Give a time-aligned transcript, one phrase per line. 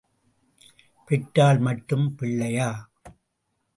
[1.05, 2.69] பெற்றால் மட்டும் பிள்ளையா?